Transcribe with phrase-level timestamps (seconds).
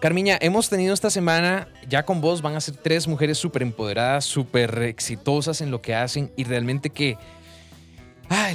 [0.00, 4.24] Carmiña, hemos tenido esta semana, ya con vos van a ser tres mujeres súper empoderadas,
[4.24, 7.18] súper exitosas en lo que hacen y realmente que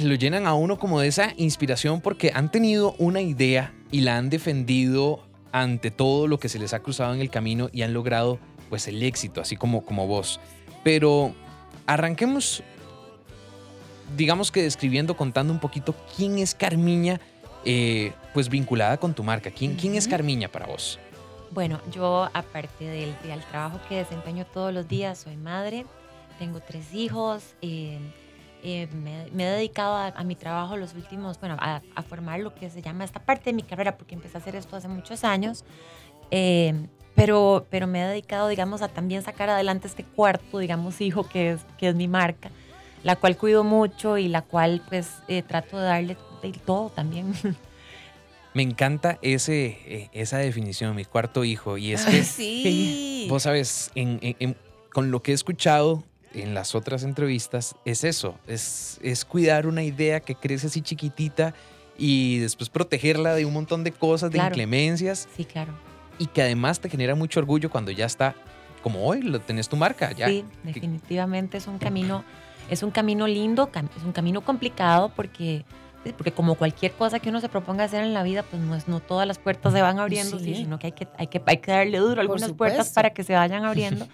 [0.02, 4.16] lo llenan a uno como de esa inspiración porque han tenido una idea y la
[4.16, 5.22] han defendido
[5.52, 8.38] ante todo lo que se les ha cruzado en el camino y han logrado
[8.70, 10.40] pues el éxito, así como, como vos.
[10.82, 11.34] Pero
[11.86, 12.62] arranquemos,
[14.16, 17.20] digamos que describiendo, contando un poquito quién es Carmiña,
[17.66, 19.50] eh, pues vinculada con tu marca.
[19.50, 20.98] ¿Quién, ¿Quién es Carmiña para vos?
[21.50, 23.14] Bueno, yo aparte del,
[23.50, 25.86] trabajo que desempeño todos los días, soy madre,
[26.38, 27.54] tengo tres hijos.
[27.62, 27.98] Eh,
[28.66, 28.88] eh,
[29.32, 33.04] me, he dedicado a, mi trabajo los últimos, bueno, a, formar lo que se llama
[33.04, 35.64] esta parte de mi carrera, porque empecé a hacer esto hace muchos años.
[36.30, 41.28] Eh, pero, pero me he dedicado, digamos, a también sacar adelante este cuarto, digamos, hijo
[41.28, 42.50] que es, que es mi marca,
[43.02, 46.16] la cual cuido mucho y la cual, pues, eh, trato de darle
[46.64, 47.34] todo también.
[48.54, 51.76] Me encanta ese, esa definición, mi cuarto hijo.
[51.76, 53.26] Y es que, sí.
[53.28, 53.90] vos sabes,
[54.92, 59.82] con lo que he escuchado en las otras entrevistas es eso, es, es cuidar una
[59.82, 61.54] idea que crece así chiquitita
[61.96, 65.28] y después protegerla de un montón de cosas, de inclemencias.
[65.36, 65.72] Sí, claro.
[66.18, 68.34] Y que además te genera mucho orgullo cuando ya está,
[68.82, 70.12] como hoy, lo tenés tu marca.
[70.12, 70.28] Ya.
[70.28, 72.24] Sí, definitivamente es un camino,
[72.70, 75.64] es un camino lindo, es un camino complicado porque
[76.12, 78.88] porque como cualquier cosa que uno se proponga hacer en la vida, pues no, es,
[78.88, 81.72] no todas las puertas se van abriendo, sino que hay, que hay que hay que
[81.72, 84.06] darle duro a algunas puertas para que se vayan abriendo.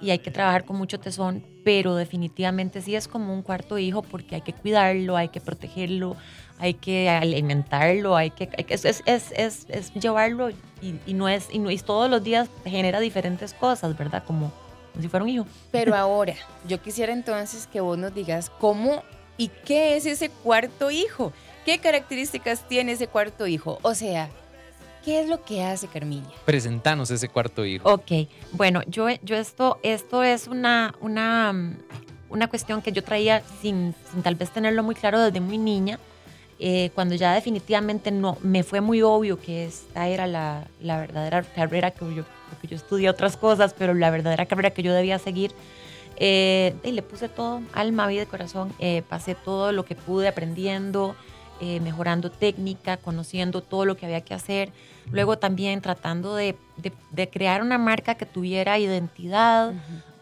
[0.00, 4.02] y hay que trabajar con mucho tesón, pero definitivamente sí es como un cuarto hijo
[4.02, 6.16] porque hay que cuidarlo, hay que protegerlo,
[6.58, 11.70] hay que alimentarlo, hay que, es, es, es, es, llevarlo y, no es, y no
[11.70, 14.24] y todos los días genera diferentes cosas, ¿verdad?
[14.26, 14.52] Como,
[14.92, 15.46] como si fuera un hijo.
[15.70, 16.34] Pero ahora,
[16.66, 19.02] yo quisiera entonces que vos nos digas cómo
[19.38, 21.32] y qué es ese cuarto hijo.
[21.64, 23.78] ¿Qué características tiene ese cuarto hijo?
[23.82, 24.28] O sea,
[25.04, 26.28] ¿Qué es lo que hace Carmilla?
[26.44, 27.90] Presentanos ese cuarto hijo.
[27.90, 31.78] Ok, bueno, yo, yo esto, esto es una, una,
[32.28, 35.98] una cuestión que yo traía sin, sin tal vez tenerlo muy claro desde muy niña,
[36.58, 41.42] eh, cuando ya definitivamente no, me fue muy obvio que esta era la, la verdadera
[41.42, 45.18] carrera que yo, porque yo estudié otras cosas, pero la verdadera carrera que yo debía
[45.18, 45.52] seguir.
[46.20, 50.26] Eh, y le puse todo, alma, vida y corazón, eh, pasé todo lo que pude
[50.26, 51.14] aprendiendo,
[51.60, 54.72] eh, mejorando técnica, conociendo todo lo que había que hacer.
[55.12, 56.56] Luego también tratando de,
[57.32, 59.72] crear una marca que tuviera identidad,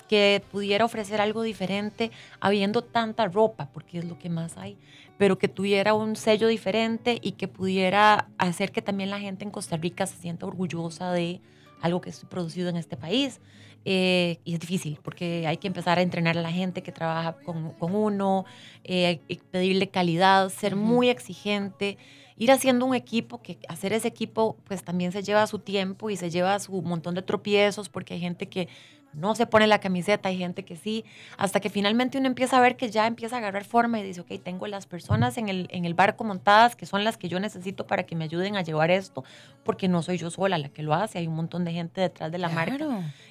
[0.08, 4.76] que pudiera ofrecer algo diferente, habiendo tanta ropa, porque es lo que más hay,
[5.18, 9.50] pero que tuviera un sello diferente y que pudiera hacer que también la gente en
[9.50, 11.40] Costa Rica se sienta orgullosa de
[11.80, 13.40] algo que es producido en este país.
[13.88, 17.36] Eh, y es difícil porque hay que empezar a entrenar a la gente que trabaja
[17.36, 18.44] con, con uno,
[18.82, 19.20] eh,
[19.52, 21.96] pedirle calidad, ser muy exigente,
[22.36, 26.16] ir haciendo un equipo, que hacer ese equipo pues también se lleva su tiempo y
[26.16, 28.68] se lleva su montón de tropiezos porque hay gente que
[29.16, 31.04] no se pone la camiseta, hay gente que sí,
[31.38, 34.20] hasta que finalmente uno empieza a ver que ya empieza a agarrar forma y dice,
[34.20, 37.40] ok, tengo las personas en el, en el barco montadas que son las que yo
[37.40, 39.24] necesito para que me ayuden a llevar esto,
[39.64, 42.30] porque no soy yo sola la que lo hace, hay un montón de gente detrás
[42.30, 42.86] de la marca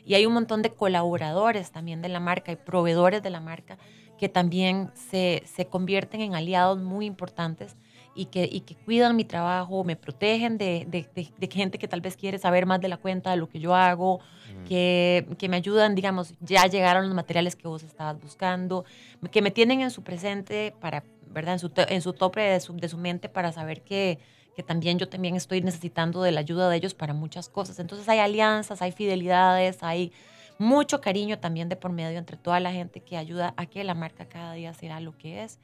[0.05, 3.77] y hay un montón de colaboradores también de la marca y proveedores de la marca
[4.17, 7.75] que también se, se convierten en aliados muy importantes
[8.15, 11.99] y que, y que cuidan mi trabajo, me protegen de, de, de, gente que tal
[11.99, 14.63] vez quiere saber más de la cuenta de lo que yo hago, mm.
[14.63, 18.85] que, que, me ayudan, digamos, ya llegaron los materiales que vos estabas buscando,
[19.31, 21.53] que me tienen en su presente para, ¿verdad?
[21.53, 24.17] En su, en su tope de su, de su mente para saber que,
[24.55, 27.79] que también yo también estoy necesitando de la ayuda de ellos para muchas cosas.
[27.79, 30.13] Entonces hay alianzas, hay fidelidades, hay
[30.57, 33.93] mucho cariño también de por medio entre toda la gente que ayuda a que la
[33.93, 35.59] marca cada día sea lo que es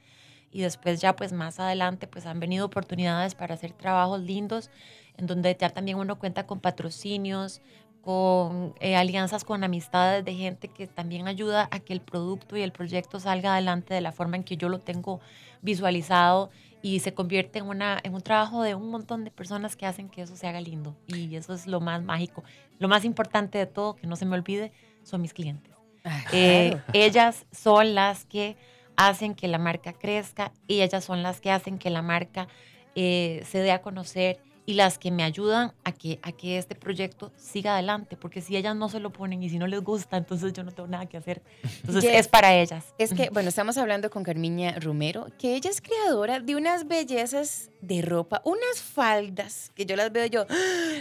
[0.52, 4.70] y después ya pues más adelante pues han venido oportunidades para hacer trabajos lindos
[5.16, 7.60] en donde ya también uno cuenta con patrocinios,
[8.02, 12.62] con eh, alianzas con amistades de gente que también ayuda a que el producto y
[12.62, 15.20] el proyecto salga adelante de la forma en que yo lo tengo
[15.62, 16.50] visualizado
[16.82, 20.08] y se convierte en, una, en un trabajo de un montón de personas que hacen
[20.08, 20.96] que eso se haga lindo.
[21.06, 22.42] Y eso es lo más mágico.
[22.80, 24.72] Lo más importante de todo, que no se me olvide,
[25.04, 25.72] son mis clientes.
[26.04, 28.56] Ah, eh, ellas son las que
[28.96, 32.48] hacen que la marca crezca y ellas son las que hacen que la marca
[32.94, 36.74] eh, se dé a conocer y las que me ayudan a que, a que este
[36.74, 40.16] proyecto siga adelante, porque si ellas no se lo ponen y si no les gusta,
[40.16, 41.42] entonces yo no tengo nada que hacer.
[41.80, 42.94] Entonces es para ellas.
[42.98, 47.70] Es que, bueno, estamos hablando con Carmiña Romero, que ella es creadora de unas bellezas
[47.80, 50.46] de ropa, unas faldas, que yo las veo yo,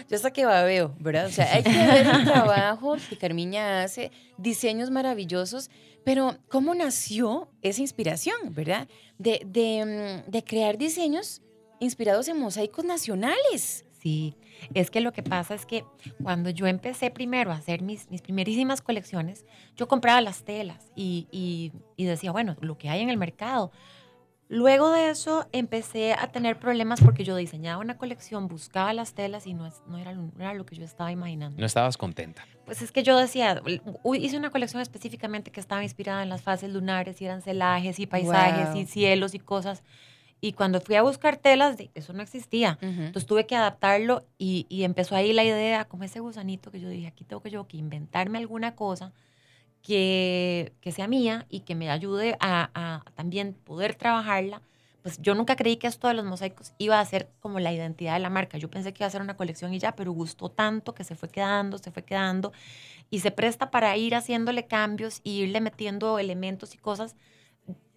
[0.10, 1.28] yo hasta que veo, ¿verdad?
[1.28, 5.69] O sea, hay que ver el trabajo que Carmiña hace, diseños maravillosos,
[6.04, 8.88] pero ¿cómo nació esa inspiración, verdad?
[9.19, 11.44] De, de, mm, de crear diseños
[11.81, 13.86] inspirados en mosaicos nacionales.
[14.00, 14.36] Sí,
[14.74, 15.83] es que lo que pasa es que
[16.24, 19.45] cuando yo empecé primero a hacer mis, mis primerísimas colecciones,
[19.75, 23.72] yo compraba las telas y, y, y decía, bueno, lo que hay en el mercado.
[24.48, 29.48] Luego de eso empecé a tener problemas porque yo diseñaba una colección, buscaba las telas
[29.48, 31.57] y no, es, no, era, no era lo que yo estaba imaginando.
[31.57, 32.45] No estabas contenta.
[32.66, 33.62] Pues es que yo decía,
[34.16, 38.07] hice una colección específicamente que estaba inspirada en las fases lunares y eran celajes y
[38.07, 38.77] paisajes Wow.
[38.81, 39.84] y cielos y cosas.
[40.43, 42.77] Y cuando fui a buscar telas, de- eso no existía.
[42.81, 46.89] Entonces tuve que adaptarlo y, y empezó ahí la idea, como ese gusanito que yo
[46.89, 49.13] dije, aquí tengo que yo que inventarme alguna cosa
[49.81, 54.61] que, que sea mía y que me ayude a, a también poder trabajarla.
[55.01, 58.13] Pues yo nunca creí que esto de los mosaicos iba a ser como la identidad
[58.13, 58.59] de la marca.
[58.59, 61.15] Yo pensé que iba a ser una colección y ya, pero gustó tanto que se
[61.15, 62.51] fue quedando, se fue quedando
[63.09, 67.15] y se presta para ir haciéndole cambios y irle metiendo elementos y cosas.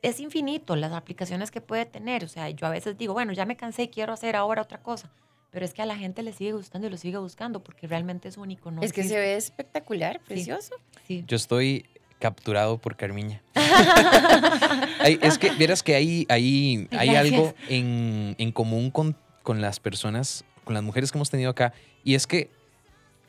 [0.04, 2.24] Es infinito las aplicaciones que puede tener.
[2.24, 4.78] O sea, yo a veces digo, bueno, ya me cansé y quiero hacer ahora otra
[4.82, 5.10] cosa.
[5.50, 8.28] Pero es que a la gente le sigue gustando y lo sigue buscando porque realmente
[8.28, 8.70] es único.
[8.70, 10.74] No es que se ve espectacular, precioso.
[11.06, 11.24] Sí.
[11.26, 11.86] Yo estoy
[12.18, 13.42] capturado por Carmiña.
[15.04, 20.44] Es que, vieras que hay, hay, hay algo en, en común con, con las personas,
[20.64, 22.48] con las mujeres que hemos tenido acá, y es que,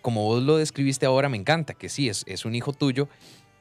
[0.01, 3.09] como vos lo describiste ahora, me encanta, que sí, es, es un hijo tuyo,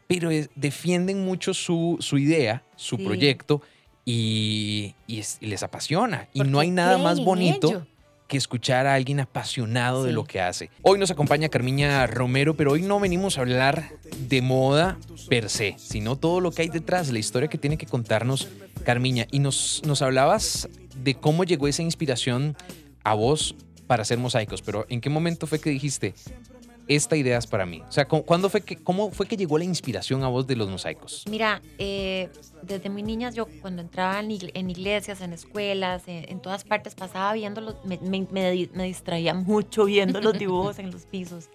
[0.06, 3.04] pero es- defienden mucho su, su idea, su Sí.
[3.04, 3.62] proyecto,
[4.04, 6.28] y, y es- y les apasiona.
[6.32, 7.86] Y no hay nada más bonito ello.
[8.28, 10.70] que escuchar a alguien apasionado de lo que hace.
[10.82, 14.98] Hoy nos acompaña Carmiña Romero, pero hoy no venimos a hablar de moda
[15.28, 18.48] per se, sino todo lo que hay detrás, la historia que tiene que contarnos
[18.84, 19.26] Carmiña.
[19.30, 20.68] Y nos, nos hablabas
[21.02, 22.56] de cómo llegó esa inspiración
[23.04, 23.54] a vos
[23.86, 26.14] para hacer mosaicos, pero ¿en qué momento fue que dijiste,
[26.88, 27.82] esta idea es para mí?
[27.88, 30.56] O sea, ¿cu- ¿cuándo fue que, ¿cómo fue que llegó la inspiración a vos de
[30.56, 31.25] los mosaicos?
[31.31, 32.28] Mira, eh,
[32.62, 36.94] desde muy niña yo cuando entraba en, igle- en iglesias, en escuelas, en, todas partes
[36.94, 37.98] pasaba viendo los, me,
[38.31, 41.48] me distraía mucho viendo los dibujos en los pisos.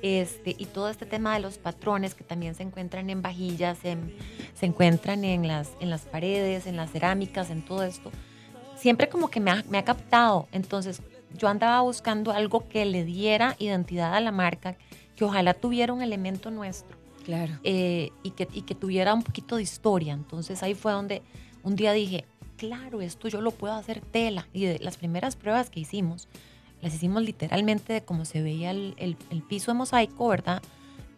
[0.00, 4.14] Este, y todo este tema de los patrones que también se encuentran en vajillas, en-
[4.54, 8.12] se encuentran en las, en las paredes, en las cerámicas, en todo esto,
[8.76, 10.46] siempre como que me ha, me ha captado.
[10.52, 11.02] Entonces
[11.38, 14.76] yo andaba buscando algo que le diera identidad a la marca,
[15.16, 17.54] que ojalá tuviera un elemento nuestro Claro.
[17.64, 20.12] eh, y, que, y que tuviera un poquito de historia.
[20.12, 21.22] Entonces ahí fue donde
[21.62, 22.24] un día dije,
[22.56, 24.46] claro, esto yo lo puedo hacer tela.
[24.52, 26.28] Y de las primeras pruebas que hicimos,
[26.82, 30.62] las hicimos literalmente de cómo se veía el, el- el piso de mosaico, ¿verdad?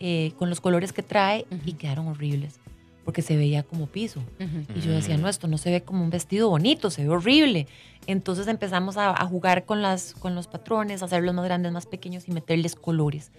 [0.00, 2.58] Eh, con los colores que trae y quedaron horribles,
[3.10, 4.20] porque se veía como piso.
[4.38, 4.78] Ujú.
[4.78, 7.66] Y yo decía, no, esto no se ve como un vestido bonito, se ve horrible.
[8.06, 11.86] Entonces empezamos a, a jugar con, las, con los patrones, a hacerlos más grandes, más
[11.86, 13.32] pequeños y meterles colores.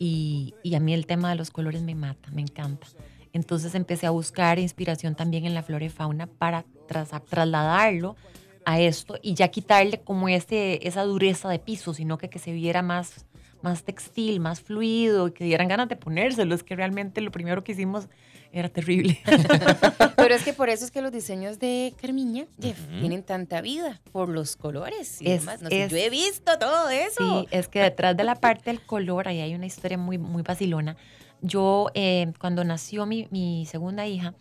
[0.00, 2.88] Y, y a mí el tema de los colores me mata, me encanta.
[3.32, 8.16] Entonces empecé a buscar inspiración también en la flora y fauna para tras- trasladarlo
[8.64, 12.50] a esto y ya quitarle como ese, esa dureza de piso, sino que, que se
[12.50, 13.26] viera más,
[13.62, 16.52] más textil, más fluido, que dieran ganas de ponérselo.
[16.52, 18.08] Es que realmente lo primero que hicimos
[18.54, 19.18] era terrible.
[20.16, 23.00] Pero es que por eso es que los diseños de Carmiña Jeff, Ujú.
[23.00, 25.60] tienen tanta vida, por los colores y Es- demás.
[25.60, 27.40] No sé, es- yo he visto todo eso.
[27.42, 30.42] Sí, es que detrás de la parte del color ahí hay una historia muy, muy
[30.42, 30.96] vacilona.
[31.42, 34.34] Yo, eh, cuando nació mi, mi segunda hija,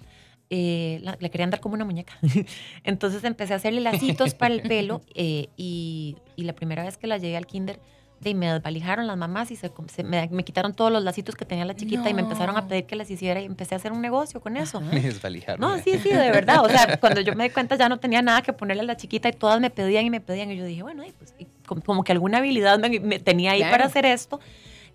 [0.50, 2.14] eh, la- le querían dar como una muñeca.
[2.84, 7.08] Entonces empecé a hacerle lacitos para el pelo eh, y, y la primera vez que
[7.08, 7.80] la llevé al kinder,
[8.24, 9.72] de, me desvalijaron las mamás y se,
[10.04, 12.86] me, me quitaron todos los lacitos que tenía la chiquita y me empezaron a pedir
[12.86, 14.80] que les hiciera y empecé a hacer un negocio con eso.
[14.80, 14.88] Ajá.
[14.94, 15.60] Me desvalijaron.
[15.62, 16.64] No, sí, sí, de verdad.
[16.64, 18.98] O sea, cuando yo me di cuenta ya no tenía nada que ponerle a la
[18.98, 20.50] chiquita y todas me pedían y me pedían.
[20.52, 23.52] Y yo dije, bueno, ay, pues y como, como que alguna habilidad me, me tenía
[23.52, 23.72] ahí Claro.
[23.72, 24.40] para hacer esto.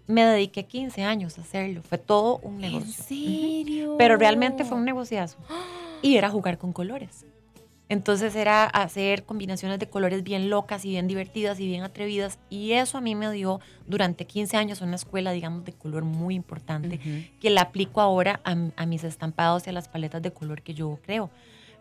[0.07, 1.83] Me dediqué 15 años a hacerlo.
[1.83, 2.89] Fue todo un ¿En negocio.
[2.89, 3.03] Ujú.
[3.03, 3.97] serio?
[3.99, 5.37] Pero realmente fue un negociazo.
[6.01, 7.27] Y era jugar con colores.
[7.91, 12.39] Entonces era hacer combinaciones de colores bien locas y bien divertidas y bien atrevidas.
[12.51, 16.35] Y eso a mí me dio durante 15 años una escuela, digamos, de color muy
[16.35, 17.01] importante
[17.41, 20.75] que la aplico ahora a, a mis estampados y a las paletas de color que
[20.75, 21.31] yo creo.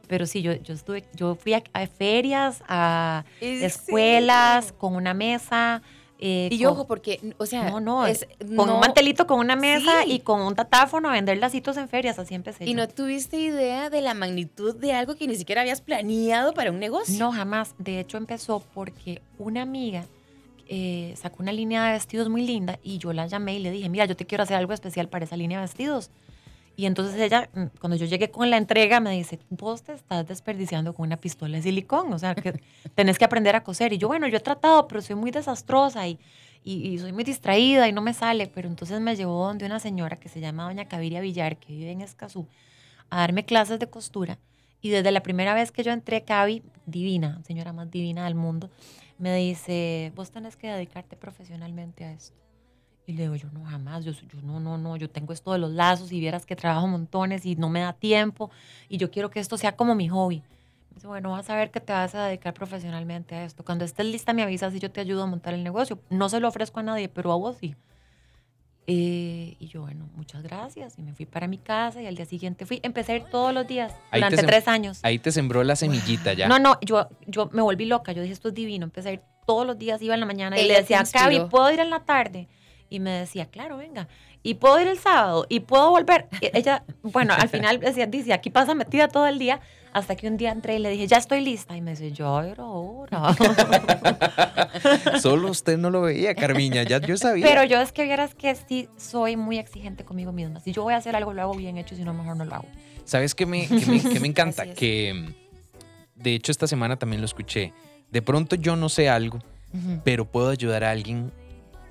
[0.08, 4.80] Pero sí, yo, yo estuve, yo fui a, a ferias, a ¿En escuelas, serio?
[4.80, 5.82] con una mesa.
[6.20, 9.40] Eh, Y con- ojo, porque, o sea, no, no, es, con no- un mantelito, con
[9.40, 10.14] una mesa Sí.
[10.14, 12.66] y con un tatáfono a vender lacitos en ferias, así empecé.
[12.66, 12.78] Y yo.
[12.78, 16.80] no tuviste idea de la magnitud de algo que ni siquiera habías planeado para un
[16.80, 17.18] negocio.
[17.20, 17.76] No, jamás.
[17.78, 20.06] De hecho, empezó porque una amiga
[20.70, 23.88] eh, sacó una línea de vestidos muy linda y yo la llamé y le dije,
[23.88, 26.10] mira, yo te quiero hacer algo especial para esa línea de vestidos.
[26.78, 30.28] Y entonces ella, mm, cuando yo llegué con la entrega, me dice, vos te estás
[30.28, 32.62] desperdiciando con una pistola de silicón, o sea, que
[32.96, 33.94] tenés que aprender a coser.
[33.94, 36.20] Y yo, bueno, yo he tratado, pero soy muy desastrosa y,
[36.64, 38.46] y, y soy muy distraída y no me sale.
[38.54, 41.90] Pero entonces me llevó donde una señora que se llama doña Caviria Villar, que vive
[41.90, 42.48] en Escazú,
[43.10, 44.38] a darme clases de costura.
[44.80, 48.70] Y desde la primera vez que yo entré, Cavi, divina, señora más divina del mundo,
[49.18, 52.47] me dice, vos tenés que dedicarte profesionalmente a esto.
[53.08, 55.60] Y le digo, yo no, jamás, yo, yo no, no, no, yo tengo esto de
[55.60, 58.52] los lazos y vieras que trabajo montones y no me da tiempo
[58.90, 60.44] y yo quiero que esto sea como mi hobby.
[60.90, 63.64] Me dice, bueno, vas a ver que te vas a dedicar profesionalmente a esto.
[63.64, 66.00] Cuando estés lista me avisas y yo te ayudo a montar el negocio.
[66.10, 67.76] No se lo ofrezco a nadie, pero a vos sí.
[68.88, 71.00] Eh, y yo, bueno, muchas gracias.
[71.00, 72.82] Y me fui para mi casa y al día siguiente fui.
[72.84, 75.00] Empecé a ir todos los días Ahí te durante tres años.
[75.04, 76.50] Ahí te sembró la semillita ya.
[76.50, 78.12] No, no, yo, yo me volví loca.
[78.12, 78.84] Yo dije, esto es divino.
[78.84, 81.04] Empecé a ir todos los días, iba en la mañana y Ella le decía.
[81.10, 82.50] Cavi, ¿puedo ir en la tarde?
[82.90, 84.08] Y me decía, claro, venga.
[84.44, 86.28] Y puedo ir el sábado y puedo volver.
[86.42, 89.60] Y ella, bueno, al final decía, dice, aquí pasa metida todo el día.
[89.94, 91.76] Hasta que un día entré y le dije, ya estoy lista.
[91.76, 93.36] Y me dice, ya era hora.
[95.22, 96.84] Solo usted no lo veía, Carmiña.
[96.84, 97.46] Ya yo sabía.
[97.46, 100.60] Pero yo es que vieras que sí soy muy exigente conmigo misma.
[100.60, 101.96] Si yo voy a hacer algo, lo hago bien hecho.
[101.96, 102.68] Si no, mejor no lo hago.
[103.06, 104.66] ¿Sabes qué me, qué me, qué me encanta?
[104.66, 104.78] Es.
[104.78, 105.34] Que
[106.16, 107.74] de hecho esta semana también lo escuché.
[108.12, 109.40] De pronto yo no sé algo,
[110.04, 111.32] pero puedo ayudar a alguien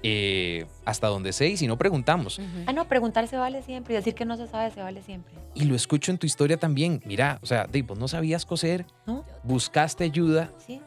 [0.09, 2.41] eh, hasta donde sé y si no preguntamos.
[2.67, 3.95] Ah, no, preguntar se vale siempre.
[3.95, 5.35] Y decir que no se sabe se vale siempre.
[5.55, 7.03] Y lo escucho en tu historia también.
[7.05, 9.25] Mira, o sea, Dave, vos no sabías coser, ¿No?
[9.43, 10.81] buscaste ayuda Sí.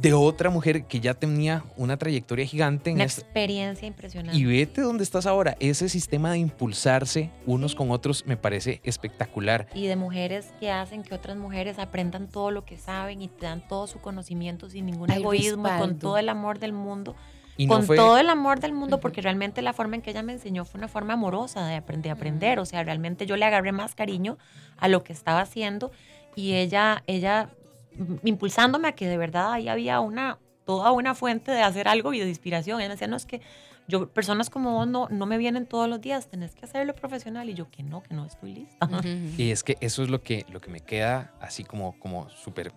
[0.00, 4.38] de otra mujer que ya tenía una trayectoria gigante en Una esta- experiencia impresionante.
[4.38, 5.54] Y vete dónde estás ahora.
[5.60, 7.76] Ese sistema de impulsarse unos Sí.
[7.76, 9.68] con otros me parece espectacular.
[9.74, 13.44] y de mujeres que hacen que otras mujeres aprendan todo lo que saben y te
[13.44, 15.98] dan todo su conocimiento sin ningún Hay egoísmo, con respaldo.
[15.98, 17.14] todo el amor del mundo,
[17.62, 20.10] Y no con fue, todo el amor del mundo, porque realmente la forma en que
[20.10, 23.36] ella me enseñó fue una forma amorosa de, aprender, de aprender, o sea, realmente yo
[23.36, 24.38] le agarré más cariño
[24.78, 25.90] a lo que estaba haciendo
[26.34, 27.50] y ella, ella
[27.96, 32.12] mm, impulsándome a que de verdad ahí había una, toda una fuente de hacer algo
[32.14, 32.80] y de inspiración.
[32.80, 33.40] Ella me decía, no, es que
[33.88, 37.48] yo, personas como vos no, no me vienen todos los días, tenés que hacerlo profesional.
[37.50, 38.88] Y yo, que no, que no estoy lista.
[39.36, 42.72] Y es que eso es lo que, lo que me queda así como, como súper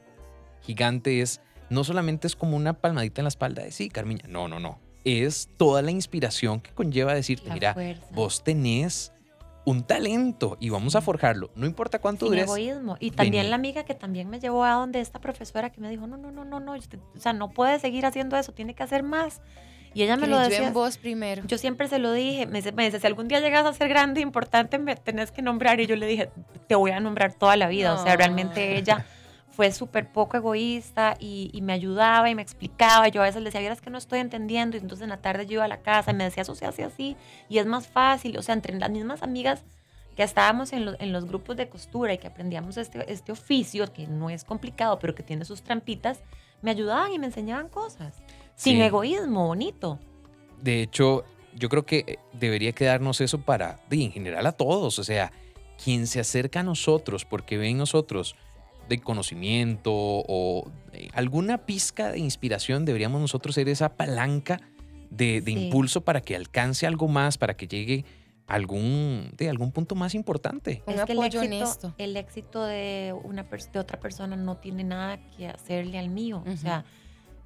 [0.62, 4.48] gigante es, no solamente es como una palmadita en la espalda de sí, Carmiña, no,
[4.48, 4.79] no, no.
[5.03, 8.05] Es toda la inspiración que conlleva decirte, La mira, fuerza.
[8.12, 9.12] vos tenés
[9.63, 11.50] un talento y vamos a forjarlo.
[11.55, 12.43] No importa cuánto dures.
[12.43, 12.98] egoísmo.
[13.00, 13.50] Y también Vení.
[13.50, 16.31] la amiga que también me llevó a donde esta profesora que me dijo, no, no,
[16.31, 19.41] no, no, no, o sea, no puede seguir haciendo eso, tiene que hacer más.
[19.95, 20.67] Y ella me lo Creyó decía.
[20.67, 21.43] en vos primero.
[21.48, 23.88] Yo siempre se lo dije, me dice, me dice, si algún día llegas a ser
[23.89, 25.79] grande importante, me tenés que nombrar.
[25.79, 26.29] Y yo le dije,
[26.67, 27.93] te voy a nombrar toda la vida.
[27.93, 28.17] O sea, No.
[28.17, 29.05] realmente ella
[29.55, 33.07] fue súper poco egoísta y, y me ayudaba y me explicaba.
[33.07, 34.75] Yo a veces le decía, vieras que no estoy entendiendo.
[34.75, 36.65] Y entonces en la tarde yo iba a la casa y me decía, eso se
[36.65, 37.15] hace así
[37.50, 38.38] y es más fácil.
[38.38, 39.63] O sea, entre las mismas amigas
[40.15, 43.91] que estábamos en, los- en los grupos de costura y que aprendíamos este, este oficio,
[43.93, 46.21] que no es complicado, pero que tiene sus trampitas,
[46.62, 48.15] me ayudaban y me enseñaban cosas.
[48.55, 50.00] Sin egoísmo, bonito.
[50.62, 55.00] De hecho, yo creo que eh, debería quedarnos eso para, en general, a todos.
[55.00, 55.31] O sea,
[55.83, 58.35] quien se acerca a nosotros porque ve en nosotros
[58.89, 64.62] de conocimiento o eh, alguna pizca de inspiración, deberíamos nosotros ser esa palanca
[65.10, 65.65] de, de Sí.
[65.65, 68.06] impulso para que alcance algo más, para que llegue
[68.48, 70.84] a algún, de algún punto más importante.
[70.86, 74.84] Un es que el apoyo éxito, el éxito de, una de otra persona no tiene
[74.84, 76.44] nada que hacerle al mío.
[76.46, 76.86] O sea,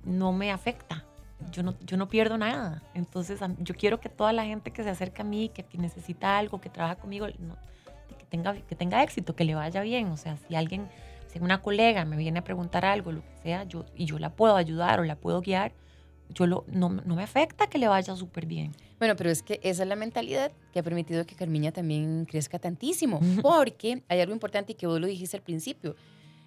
[0.04, 1.06] no me afecta.
[1.54, 2.84] Yo no, yo no pierdo nada.
[2.94, 6.38] Entonces, yo quiero que toda la gente que se acerca a mí, que, que necesita
[6.38, 7.56] algo, que trabaja conmigo, no-
[8.18, 10.08] que, tenga, que tenga éxito, que le vaya bien.
[10.08, 10.90] O sea, si alguien,
[11.32, 14.36] si una colega me viene a preguntar algo, lo que sea, yo, y yo la
[14.36, 15.74] puedo ayudar o la puedo guiar,
[16.30, 18.76] yo lo, no, no me afecta que le vaya súper bien.
[19.00, 22.60] Bueno, pero es que esa es la mentalidad que ha permitido que Carmiña también crezca
[22.60, 23.20] tantísimo.
[23.42, 25.96] Porque hay algo importante y que vos lo dijiste al principio.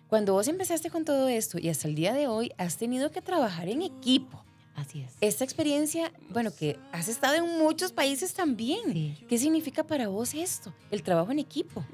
[0.09, 3.23] Cuando vos empezaste con todo esto y hasta el día de hoy has tenido que
[3.23, 4.45] trabajar en equipo.
[4.75, 5.15] Así es.
[5.21, 8.93] Esta experiencia, bueno, que has estado en muchos países también.
[8.93, 9.25] Sí.
[9.29, 10.73] ¿Qué significa para vos esto?
[10.91, 11.85] El trabajo en equipo.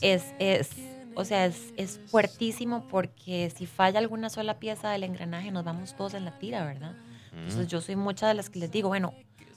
[0.00, 0.70] es, es,
[1.18, 5.96] o sea, es, es fuertísimo porque si falla alguna sola pieza del engranaje nos vamos
[5.96, 6.94] todos en la tira, ¿verdad?
[7.32, 9.12] Entonces yo soy muchas de las que les digo, bueno,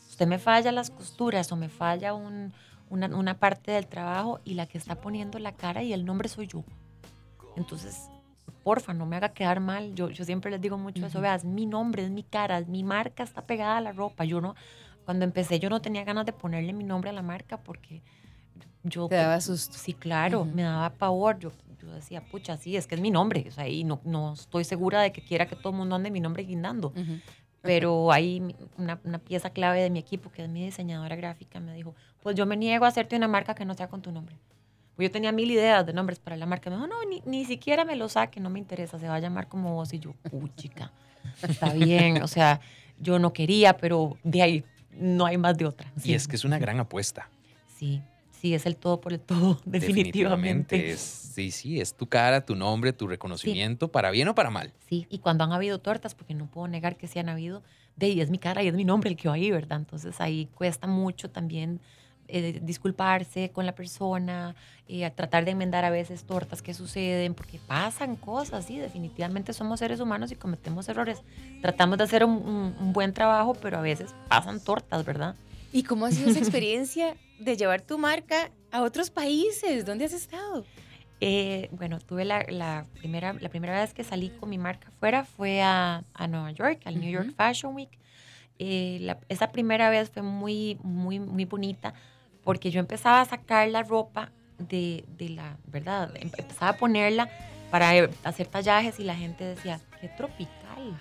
[0.09, 2.51] usted me falla las costuras o me falla un-
[2.89, 6.29] una, una parte del trabajo y la que está poniendo la cara y el nombre
[6.29, 6.63] soy yo.
[7.55, 8.09] Entonces,
[8.63, 9.93] porfa, no me haga quedar mal.
[9.93, 11.23] Yo, yo siempre les digo mucho eso, Ujú.
[11.23, 14.25] veas, mi nombre, es mi cara, es mi marca está pegada a la ropa.
[14.25, 14.55] Yo no,
[15.05, 18.01] cuando empecé yo no tenía ganas de ponerle mi nombre a la marca porque
[18.83, 19.07] yo...
[19.07, 19.77] Te daba susto.
[19.77, 20.51] Sí, claro, Ujú.
[20.55, 21.39] me daba pavor.
[21.39, 23.45] Yo, yo decía, pucha, sí, es que es mi nombre.
[23.47, 26.11] O sea, y no, no estoy segura de que quiera que todo el mundo ande
[26.11, 26.89] mi nombre guindando.
[26.89, 27.19] Ujú.
[27.61, 31.73] Pero hay una, una pieza clave de mi equipo, que es mi diseñadora gráfica, me
[31.75, 34.35] dijo, pues yo me niego a hacerte una marca que no sea con tu nombre.
[34.95, 36.69] Pues yo tenía mil ideas de nombres para la marca.
[36.69, 39.19] Me dijo, no, ni, ni siquiera me lo saque, no me interesa, se va a
[39.19, 39.93] llamar como vos.
[39.93, 40.91] Y yo, uy, chica,
[41.41, 42.23] está bien.
[42.23, 42.59] O sea,
[42.99, 45.91] yo no quería, pero de ahí no hay más de otra.
[46.03, 47.29] Y es que es una gran apuesta.
[47.77, 48.01] Sí,
[48.41, 50.89] Sí, es el todo por el todo, definitivamente.
[50.89, 54.73] Es, sí, sí, es tu cara, tu nombre, tu reconocimiento, para bien o para mal.
[54.89, 57.61] Sí, y cuando han habido tortas, porque no puedo negar que sí han habido,
[57.97, 59.77] de ahí es mi cara y es mi nombre el que va ahí, ¿verdad?
[59.77, 61.81] Entonces ahí cuesta mucho también
[62.29, 64.55] eh, disculparse con la persona,
[64.87, 69.77] eh, tratar de enmendar a veces tortas que suceden, porque pasan cosas, sí, definitivamente somos
[69.77, 71.21] seres humanos y cometemos errores.
[71.61, 72.33] Tratamos de hacer un,
[72.79, 75.35] un buen trabajo, pero a veces pasan tortas, ¿verdad?
[75.71, 79.85] ¿Y cómo ha sido esa experiencia de llevar tu marca a otros países?
[79.85, 80.65] ¿Dónde has estado?
[81.19, 85.61] Eh, bueno, tuve la, primera, la primera vez que salí con mi marca fuera fue
[85.61, 87.91] a, a Nueva York, al New York Fashion Week.
[88.57, 91.93] Eh, esa primera vez fue muy, muy, muy bonita
[92.43, 96.15] porque yo empezaba a sacar la ropa de, de la, ¿verdad?
[96.15, 97.29] Em, empezaba a ponerla
[97.69, 100.97] para eh, hacer tallajes y la gente decía, qué tropical.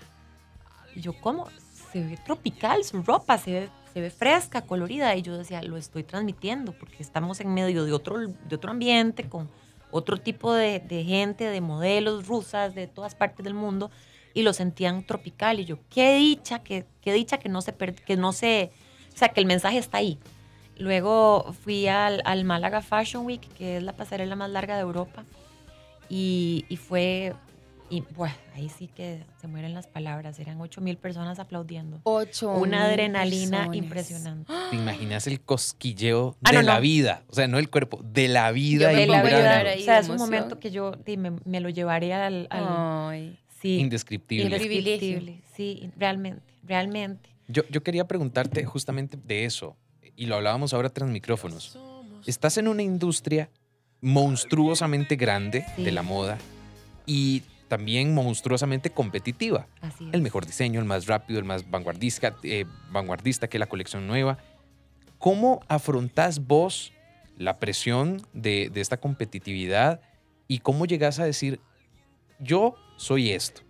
[0.95, 1.47] Y yo, ¿cómo?
[1.91, 5.77] Se ve tropical su ropa, se ve se ve fresca, colorida, y yo decía, lo
[5.77, 9.49] estoy transmitiendo, porque estamos en medio de otro, de otro ambiente, con
[9.91, 13.91] otro tipo de, de gente, de modelos rusas de todas partes del mundo,
[14.33, 18.15] y lo sentían tropical, y yo, qué dicha, qué, qué dicha que no se, que
[18.15, 18.71] no se,
[19.13, 20.17] o sea, que el mensaje está ahí.
[20.77, 25.25] Luego fui al, al Málaga Fashion Week, que es la pasarela más larga de Europa,
[26.07, 27.33] y, y fue
[27.91, 30.39] y bueno, ahí sí que se mueren las palabras.
[30.39, 31.99] Eran 8 mil personas aplaudiendo.
[32.03, 34.51] 8 Una adrenalina impresionante.
[34.69, 37.23] ¿Te imaginas el cosquilleo ah, de la vida?
[37.27, 38.89] O sea, no el cuerpo, de la vida.
[38.89, 39.63] de la vida.
[39.77, 43.37] O sea, es un momento que yo me, me lo llevaría al...
[43.61, 44.45] sí, indescriptible.
[44.45, 47.29] Indescriptible, sí, realmente, realmente.
[47.47, 49.75] Yo, yo quería preguntarte justamente de eso,
[50.15, 51.77] y lo hablábamos ahora tras micrófonos.
[52.25, 53.49] Estás en una industria
[53.99, 56.37] monstruosamente grande de la moda
[57.05, 59.65] y también monstruosamente competitiva.
[60.11, 64.39] El mejor diseño, el más rápido, el más vanguardista, eh, vanguardista que la colección nueva.
[65.19, 66.91] ¿Cómo afrontás vos
[67.37, 70.01] la presión de, esta competitividad
[70.49, 71.61] y cómo llegas a decir,
[72.39, 73.61] yo soy esto?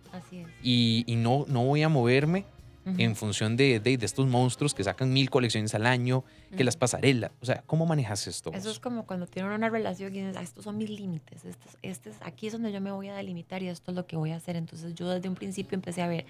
[0.64, 2.44] Y, y, no, no voy a moverme
[2.84, 6.24] en función de, de, estos monstruos que sacan mil colecciones al año,
[6.56, 7.30] que las pasarelas.
[7.40, 8.52] O sea, ¿cómo manejas esto?
[8.52, 11.76] Eso es como cuando tienen una relación y dices, ah, estos son mis límites, estos,
[11.82, 14.32] este aquí es donde yo me voy a delimitar y esto es lo que voy
[14.32, 14.56] a hacer.
[14.56, 16.26] Entonces yo desde un principio empecé a ver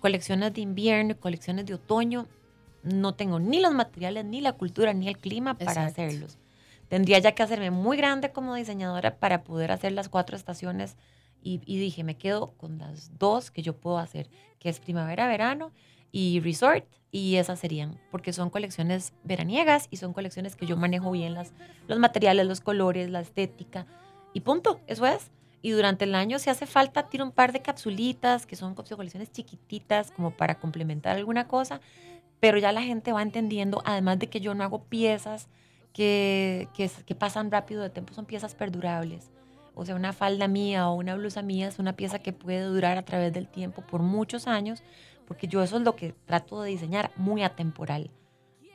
[0.00, 2.26] colecciones de invierno, colecciones de otoño.
[2.82, 6.38] No tengo ni los materiales, ni la cultura, ni el clima para hacerlos.
[6.88, 10.96] Tendría ya que hacerme muy grande como diseñadora para poder hacer las cuatro estaciones
[11.42, 14.28] y, dije, me quedo con las dos que yo puedo hacer,
[14.58, 15.72] que es primavera, verano
[16.12, 16.86] y resort.
[17.10, 21.52] Y esas serían, porque son colecciones veraniegas y son colecciones que yo manejo bien las,
[21.86, 23.86] los materiales, los colores, la estética.
[24.32, 25.30] Y punto, eso es.
[25.60, 29.30] Y durante el año, si hace falta, tiro un par de capsulitas, que son colecciones
[29.30, 31.80] chiquititas, como para complementar alguna cosa.
[32.40, 35.48] Pero ya la gente va entendiendo, además de que yo no hago piezas
[35.92, 39.30] que, que, que pasan rápido de tiempo, son piezas perdurables
[39.74, 42.98] o sea, una falda mía o una blusa mía es una pieza que puede durar
[42.98, 44.82] a través del tiempo por muchos años,
[45.26, 48.10] porque yo eso es lo que trato de diseñar, muy atemporal.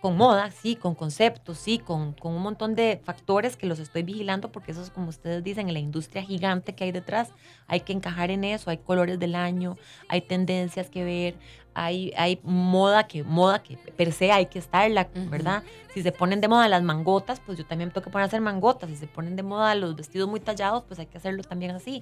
[0.01, 4.03] Con moda, sí, con conceptos, sí, con, con un montón de factores que los estoy
[4.03, 7.29] vigilando, porque eso es como ustedes dicen, en la industria gigante que hay detrás,
[7.65, 9.75] hay que encajar en eso, hay colores del año,
[10.07, 11.35] hay tendencias que ver,
[11.73, 15.63] hay, hay moda que moda que per se hay que estarla, ¿verdad?
[15.93, 18.41] Si se ponen de moda las mangotas, pues yo también tengo que poner a hacer
[18.41, 18.89] mangotas.
[18.89, 22.01] Si se ponen de moda los vestidos muy tallados, pues hay que hacerlos también así.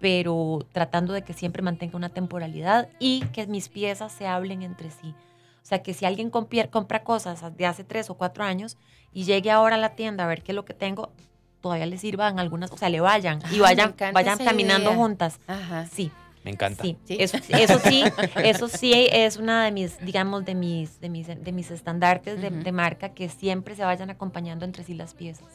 [0.00, 4.90] Pero tratando de que siempre mantenga una temporalidad y que mis piezas se hablen entre
[4.90, 5.14] sí.
[5.62, 8.76] O sea, que si alguien compra cosas de hace tres o cuatro años
[9.12, 11.12] y llegue ahora a la tienda a ver qué es lo que tengo,
[11.60, 15.38] todavía le sirvan algunas, o sea, le vayan y vayan, vayan caminando juntas.
[15.46, 15.86] Ajá.
[15.86, 16.10] Sí,
[16.44, 16.82] me encanta.
[16.82, 17.38] Sí, Eso,
[17.78, 18.02] sí,
[18.44, 22.72] eso sí es una de mis, digamos, de mis, de mis, de mis estandartes de,
[22.72, 25.46] marca que siempre se vayan acompañando entre sí las piezas.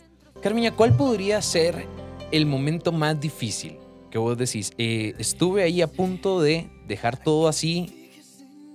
[0.41, 1.85] Carmiña, ¿cuál podría ser
[2.31, 3.77] el momento más difícil
[4.09, 4.71] que vos decís?
[4.77, 8.06] Eh, estuve ahí a punto de dejar todo así,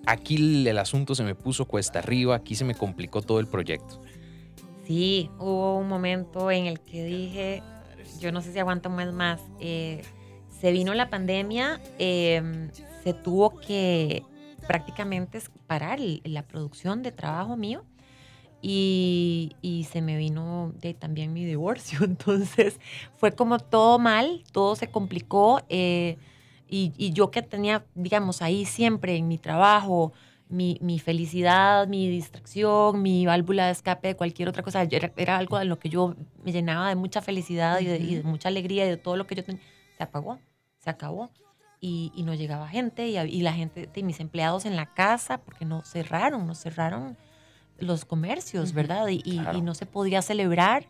[0.06, 4.00] aquí el asunto se me puso cuesta arriba, aquí se me complicó todo el proyecto.
[4.86, 7.62] Sí, hubo un momento en el que dije,
[8.20, 9.40] yo no sé si aguanto un mes más.
[9.60, 10.02] Eh,
[10.60, 12.70] se vino la pandemia, em,
[13.02, 14.22] se tuvo que
[14.66, 17.84] prácticamente parar la producción de trabajo mío
[18.60, 21.98] y, se me vino de, también mi divorcio.
[22.04, 22.78] Entonces
[23.16, 26.16] fue como todo mal, todo se complicó eh,
[26.74, 30.12] y, yo que tenía, digamos, ahí siempre en mi trabajo,
[30.48, 35.66] mi, felicidad, mi distracción, mi válvula de escape de cualquier otra cosa, era, algo de
[35.66, 38.90] lo que yo me llenaba de mucha felicidad y de, y de mucha alegría y
[38.90, 39.62] de todo lo que yo tenía,
[39.96, 40.38] se apagó
[40.82, 41.30] se acabó.
[41.84, 45.82] Y, no llegaba gente y, la gente, y mis empleados en la casa, porque no
[45.82, 47.16] cerraron, no cerraron
[47.78, 49.08] los comercios, ¿verdad?
[49.08, 50.84] Y, no se podía celebrar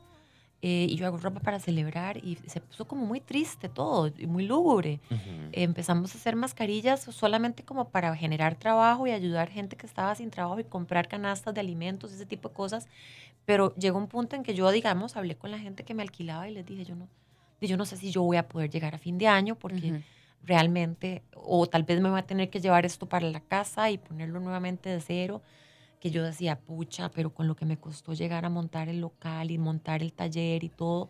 [0.62, 4.26] eh, y yo hago ropa para celebrar y se puso como muy triste todo, y
[4.26, 5.00] muy lúgubre.
[5.10, 5.20] Ujú.
[5.52, 10.30] Empezamos a hacer mascarillas solamente como para generar trabajo y ayudar gente que estaba sin
[10.30, 12.86] trabajo y comprar canastas de alimentos, ese tipo de cosas.
[13.44, 16.48] Pero llegó un punto en que yo, digamos, hablé con la gente que me alquilaba
[16.48, 17.08] y les dije, yo no,
[17.60, 20.02] yo no sé si yo voy a poder llegar a fin de año porque Ujú.
[20.42, 23.98] realmente, o tal vez me voy a tener que llevar esto para la casa y
[23.98, 25.42] ponerlo nuevamente de cero,
[26.02, 29.52] que yo decía, pucha, pero con lo que me costó llegar a montar el local
[29.52, 31.08] y montar el taller y todo.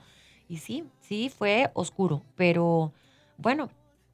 [0.51, 2.93] Y sí, sí, fue oscuro, pero
[3.39, 3.71] bueno,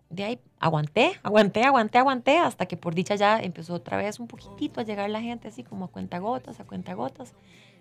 [0.09, 4.29] de ahí aguanté, aguanté, aguanté, aguanté, hasta que por dicha ya empezó otra vez un
[4.29, 7.35] poquitito a llegar la gente, así como a cuentagotas, a cuentagotas,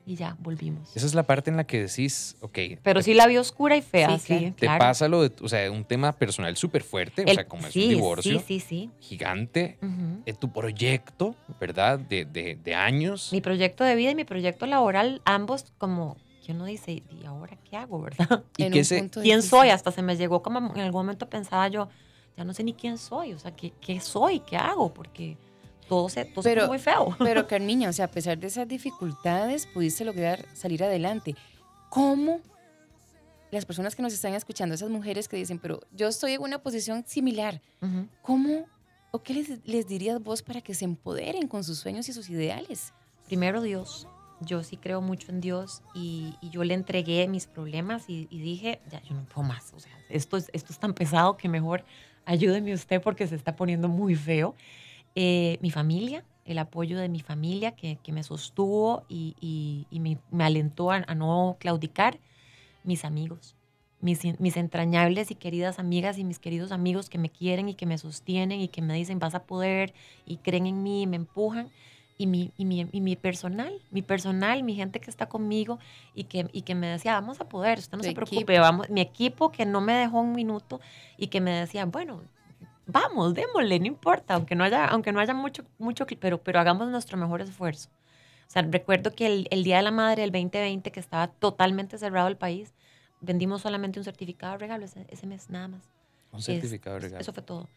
[0.08, 0.96] y ya volvimos.
[0.96, 3.82] Esa es la parte en la que decís, ok, Pero sí la vi oscura y
[3.82, 4.56] fea, Sí, sí, claro.
[4.56, 4.80] te claro.
[4.80, 7.74] pasa lo de, o sea, un tema personal súper fuerte, o El- sea, como es
[7.74, 8.90] sí, un divorcio Sí, sí, sí.
[9.02, 10.22] gigante, Ujú.
[10.26, 12.00] eh, tu proyecto, ¿verdad?
[12.00, 13.34] De, de, de años.
[13.34, 16.16] Mi proyecto de vida y mi proyecto laboral, ambos como
[16.46, 18.46] que uno dice, ¿y ahora qué hago, verdad?
[18.56, 19.50] ¿Y En qué un se, punto ¿Quién difícil.
[19.60, 19.70] soy?
[19.72, 21.90] Hasta se me llegó como en algún momento pensaba yo,
[22.38, 24.40] ya no sé ni quién soy, o sea, ¿qué, qué soy?
[24.40, 24.94] ¿Qué hago?
[24.94, 25.36] Porque
[25.88, 27.16] todo se, todo se Pero- puso muy feo.
[27.20, 31.36] Pero Carmiña, o sea, a pesar de esas dificultades, pudiste lograr salir adelante.
[31.90, 32.42] ¿Cómo
[33.52, 36.60] las personas que nos están escuchando, esas mujeres que dicen, pero yo estoy en una
[36.60, 38.08] posición similar, Ujú.
[38.22, 38.66] ¿cómo
[39.12, 42.30] o qué les, les dirías vos para que se empoderen con sus sueños y sus
[42.30, 42.94] ideales?
[43.26, 44.08] Primero Dios.
[44.42, 48.40] Yo sí creo mucho en Dios y, y yo le entregué mis problemas y, y
[48.40, 49.74] dije, ya, yo no puedo más.
[49.74, 51.84] O sea, esto es, esto es tan pesado que mejor
[52.26, 54.54] ayúdeme usted porque se está poniendo muy feo.
[55.20, 60.00] Eh, mi familia, el apoyo de mi familia que, que me sostuvo y, y- y
[60.00, 62.20] me, me alentó a, a no claudicar.
[62.84, 63.56] Mis amigos,
[64.00, 67.88] mis, mis entrañables y queridas amigas y mis queridos amigos que me quieren y que
[67.88, 69.94] me sostienen y que me dicen vas a poder
[70.28, 71.70] y creen en mí y me empujan.
[72.20, 75.80] Y mi, y mi, y mi personal, mi personal, mi gente que está conmigo
[76.16, 78.62] y que, y que me decía, vamos a poder, usted no Tu se preocupe, equipo.
[78.62, 80.80] vamos, mi equipo que no me dejó un minuto
[81.18, 82.22] y que me decía, bueno,
[82.88, 86.88] vamos, démosle, no importa, aunque no haya, aunque no haya mucho, mucho, pero, pero hagamos
[86.90, 87.90] nuestro mejor esfuerzo.
[88.48, 91.98] O sea, recuerdo que el, el Día de la Madre del 2020, que estaba totalmente
[91.98, 92.74] cerrado el país,
[93.20, 95.84] vendimos solamente un certificado de regalo ese, ese mes, nada más.
[96.32, 97.22] un certificado de regalo.
[97.22, 97.68] Eso fue todo.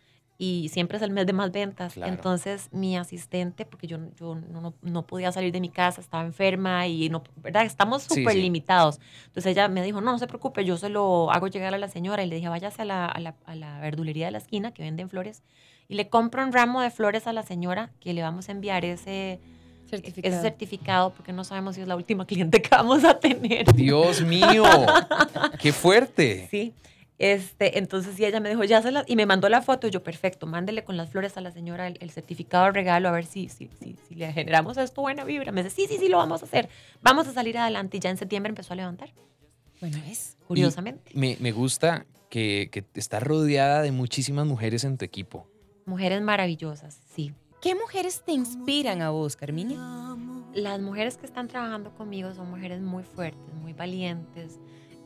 [0.43, 1.93] Y siempre es el mes de más ventas.
[1.93, 2.11] Claro.
[2.11, 6.25] Entonces, mi asistente, porque yo, yo no, no- no podía salir de mi casa, estaba
[6.25, 7.67] enferma y no, ¿verdad?
[7.67, 8.41] Estamos Sí, súper sí.
[8.41, 9.01] limitados.
[9.27, 11.89] Entonces ella me dijo, no, no se preocupe, yo se lo hago llegar a la
[11.89, 12.23] señora.
[12.23, 14.83] Y le dije, váyase a la, a la, a la verdulería de la esquina que
[14.83, 15.43] venden flores
[15.89, 18.87] y le compro un ramo de flores a la señora que le vamos a enviar
[18.87, 19.41] ese,
[19.91, 20.33] Certificado.
[20.35, 23.71] ese certificado porque no sabemos si es la última cliente que vamos a tener.
[23.75, 24.65] Dios mío,
[25.59, 26.49] qué fuerte.
[26.51, 26.73] Sí.
[27.23, 29.91] Este, entonces sí, ella me dijo, ya se las, y me mandó la foto, y
[29.91, 33.13] yo, perfecto, mándele con las flores a la señora el, el certificado de regalo, a
[33.13, 35.53] ver si, si, si, si le generamos esto buena vibra.
[35.53, 36.71] Me dice, sí, sí, sí, lo vamos a hacer,
[37.03, 37.99] vamos a salir adelante.
[37.99, 39.13] Y ya en septiembre empezó a levantar,
[39.83, 40.39] Bueno, es.
[40.49, 41.13] curiosamente.
[41.15, 45.47] Me, me gusta que, que estás rodeada de muchísimas mujeres en tu equipo.
[45.85, 47.35] Mujeres maravillosas, sí.
[47.61, 49.77] ¿Qué mujeres te inspiran a vos, Carmiña?
[50.55, 54.59] Las mujeres que están trabajando conmigo son mujeres muy fuertes, muy valientes.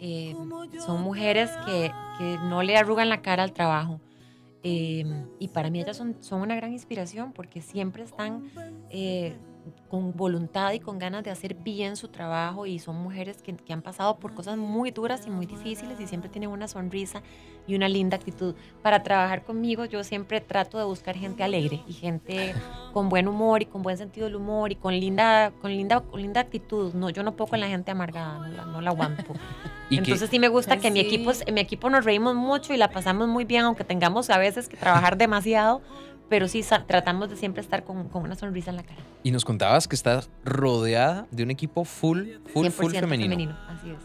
[0.06, 0.36] Eh,
[0.84, 4.02] son mujeres que, que no le arrugan la cara al trabajo.
[4.62, 5.02] Eh,
[5.38, 8.50] y para mí ellas son, son una gran inspiración porque siempre están
[8.90, 9.38] eh,
[9.88, 13.72] con voluntad y con ganas de hacer bien su trabajo y son mujeres que, que
[13.72, 17.22] han pasado por cosas muy duras y muy difíciles y siempre tienen una sonrisa
[17.66, 18.55] y una linda actitud.
[18.83, 22.55] Para trabajar conmigo yo siempre trato de buscar gente alegre y gente
[22.92, 26.20] con buen humor y con buen sentido del humor y con linda, con linda, con
[26.20, 26.92] linda actitud.
[26.94, 29.33] No, yo no puedo con la gente amargada, no la, no la aguanto.
[29.90, 32.35] Y que- Entonces sí me gusta que en mi equipo, en mi equipo nos reímos
[32.35, 35.83] mucho y la pasamos muy bien, aunque tengamos a veces que trabajar demasiado,
[36.28, 39.00] pero sí tratamos de siempre estar con, con una sonrisa en la cara.
[39.22, 43.56] y nos contabas que estás rodeada de un equipo full, full, 100% full femenino.
[43.68, 43.96] así es.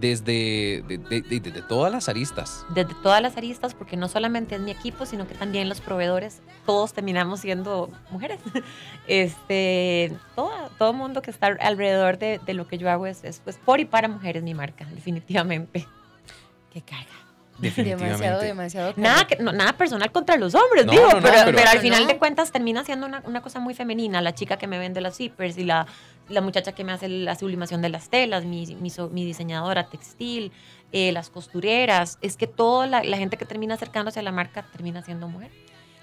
[0.00, 2.66] Desde de, de- de- de todas las aristas.
[2.74, 6.42] Desde todas las aristas, porque no solamente es mi equipo, sino que también los proveedores,
[6.66, 8.40] todos terminamos siendo mujeres.
[9.06, 13.40] Este, todo, todo mundo que está alrededor de, de lo que yo hago es, es
[13.44, 15.86] pues, por y para mujeres mi marca, definitivamente.
[16.72, 17.06] Qué carga.
[17.58, 18.04] Definitivamente.
[18.22, 18.94] Demasiado, demasiado.
[18.96, 21.78] Nada, que, no, nada personal contra los hombres, No, digo, no, pero, pero- pero al
[21.78, 24.20] final de cuentas termina siendo una, una cosa muy femenina.
[24.20, 25.86] La chica que me vende las zippers y la,
[26.28, 30.52] la muchacha que me hace la sublimación de las telas, mi, mi, mi diseñadora textil,
[30.92, 32.18] eh, las costureras.
[32.22, 35.50] Es que toda la, la gente que termina acercándose a la marca termina siendo mujer.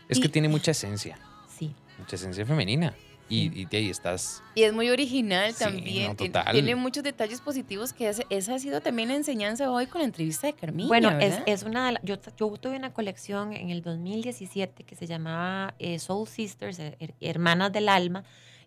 [0.10, 1.74] Es que Y- tiene mucha esencia, Sí.
[1.98, 2.94] mucha esencia femenina.
[3.34, 4.44] Y, y de ahí estás.
[4.56, 6.08] Y es muy original Sí, también.
[6.10, 6.52] no, Tien- total.
[6.54, 10.48] Tiene muchos detalles positivos que esa ha sido también la enseñanza hoy con la entrevista
[10.48, 10.88] de Carmiña.
[10.88, 14.96] Bueno, es, es una de la- yo, yo tuve una colección en el 2017 que
[14.96, 18.24] se llamaba eh, Soul Sisters, eh, her- Hermanas del Alma,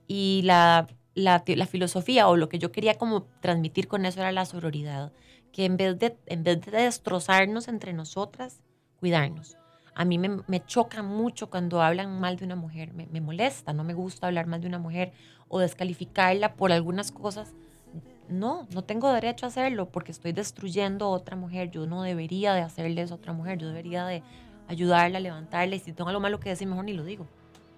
[0.06, 4.32] y la, la, la filosofía o lo que yo quería como transmitir con eso era
[4.32, 5.12] la sororidad,
[5.52, 8.60] que en vez de, en vez de destrozarnos entre nosotras,
[8.98, 9.56] cuidarnos.
[9.94, 13.72] A mí me, me choca mucho cuando hablan mal de una mujer, me, me molesta,
[13.72, 15.12] no me gusta hablar mal de una mujer
[15.48, 17.52] o descalificarla por algunas cosas.
[18.28, 21.70] No, no tengo derecho a hacerlo porque estoy destruyendo a otra mujer.
[21.70, 24.22] Yo no debería de hacerle eso a otra mujer, yo debería de
[24.66, 27.26] ayudarla, levantarla y si tengo algo malo que decir, mejor ni lo digo.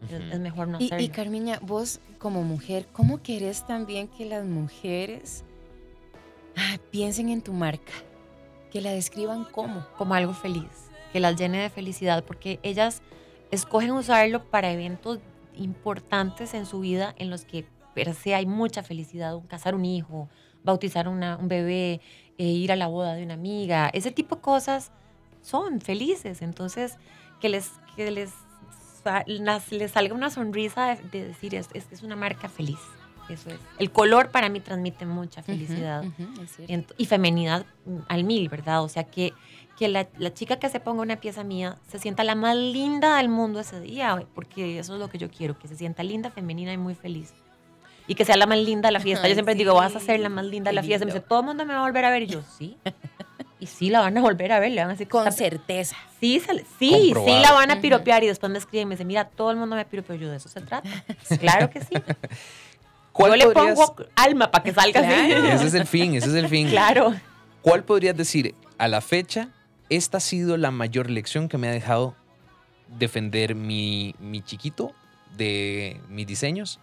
[0.09, 1.05] Es- mejor no Y, hacerlo.
[1.05, 5.43] y Carmiña, vos como mujer, ¿cómo querés también que las mujeres
[6.57, 7.93] ah, piensen en tu marca?
[8.71, 9.85] Que la describan como.
[9.97, 10.86] como algo feliz,
[11.17, 13.01] que las llene de felicidad, porque ellas
[13.51, 15.19] escogen usarlo para eventos
[15.55, 19.87] importantes en su vida en los que per se hay mucha felicidad, un casar un
[19.87, 20.29] hijo,
[20.63, 22.03] bautizar una- un bebé,
[22.37, 24.91] eh, ir a la boda de una amiga, ese tipo de cosas
[25.41, 26.99] son felices, entonces
[27.41, 28.35] que les, que les,
[29.71, 32.79] les salga una sonrisa de, de decir es, es, es una marca feliz,
[33.31, 33.59] eso es.
[33.79, 36.05] El color para mí transmite mucha felicidad.
[36.99, 38.83] Y femenidad mm, al mil, ¿verdad?
[38.85, 39.33] O sea, que,
[39.79, 43.17] que la, la chica que se ponga una pieza mía se sienta la más linda
[43.19, 46.31] del mundo ese día, porque eso es lo que yo quiero, que se sienta linda,
[46.31, 47.33] femenina y muy feliz.
[48.09, 49.25] Y que sea la más linda de la fiesta.
[49.27, 49.59] Ay, Yo siempre sí.
[49.59, 51.05] digo, vas a ser la más linda de la fiesta.
[51.05, 52.23] Me dice, todo el mundo me va a volver a ver.
[52.23, 52.77] Y yo, sí.
[53.59, 54.71] Y sí, la van a volver a ver.
[54.73, 55.97] Le van a decir, Con certeza.
[56.21, 58.23] Sí, sale- sí, sí la van a piropear.
[58.23, 60.15] Y después me escriben y me dicen, mira, todo el mundo me piropeó.
[60.15, 60.89] Yo, de eso se trata.
[61.41, 61.95] Claro que sí.
[63.13, 65.31] ¿Cuál Yo le pongo alma para que salga así.
[65.33, 65.49] Claro.
[65.49, 66.69] Ese es el fin, ese es el fin.
[66.69, 67.15] Claro.
[67.63, 69.49] ¿Cuál podrías decir a la fecha?
[69.89, 72.15] Esta ha sido la mayor lección que me ha dejado
[72.99, 74.93] defender mi, mi chiquito
[75.37, 76.81] de mis diseños.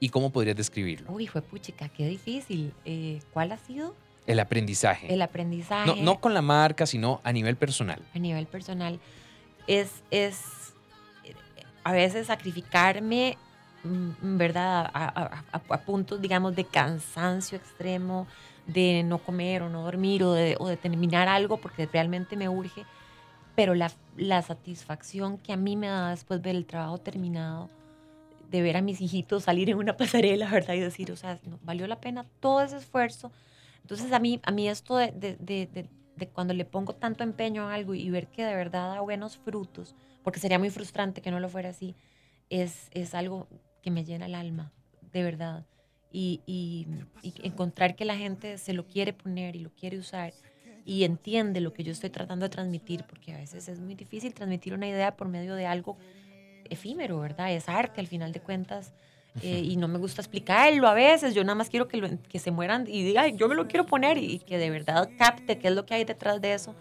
[0.00, 1.10] ¿Y cómo podrías describirlo?
[1.10, 2.72] Uy, fue puchica, qué difícil.
[2.84, 3.94] Eh, ¿Cuál ha sido?
[4.26, 5.12] El aprendizaje.
[5.12, 8.02] El aprendizaje no, no con la marca, sino a nivel personal.
[8.14, 8.98] a nivel personal.
[9.66, 10.74] Es, es
[11.84, 13.38] a veces sacrificarme,
[13.84, 14.90] mm, ¿verdad?
[14.92, 18.26] A, a- a- a puntos, digamos, de cansancio extremo,
[18.66, 22.84] de no comer o no dormir o de, terminar algo porque realmente me urge.
[23.54, 23.90] Pero la,
[24.42, 27.70] satisfacción que a mí me da después ver el trabajo terminado,
[28.50, 30.74] de ver a mis hijitos salir en una pasarela, ¿verdad?
[30.74, 33.32] Y decir, o sea, no, valió la pena todo ese esfuerzo.
[33.82, 37.24] Entonces a mí, a mí esto de, de- de- de- de cuando le pongo tanto
[37.24, 41.20] empeño a algo y ver que de verdad da buenos frutos, porque sería muy frustrante
[41.20, 41.94] que no lo fuera así,
[42.50, 43.48] es, es algo
[43.82, 44.72] que me llena el alma,
[45.12, 45.66] de verdad.
[46.12, 46.86] Y, y-
[47.22, 50.32] y encontrar que la gente se lo quiere poner y lo quiere usar
[50.84, 54.32] y entiende lo que yo estoy tratando de transmitir, porque a veces es muy difícil
[54.32, 55.96] transmitir una idea por medio de algo
[56.70, 57.52] efímero, ¿verdad?
[57.52, 58.92] Es arte al final de cuentas.
[59.42, 62.38] eh, y no me gusta explicarlo a veces, yo nada más quiero que, lo- que
[62.38, 65.58] se mueran y diga, "Ay, yo me lo quiero poner y, que de verdad capte
[65.58, 66.74] qué es lo que hay detrás de eso.